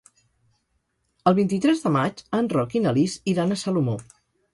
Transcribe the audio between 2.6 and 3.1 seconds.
i na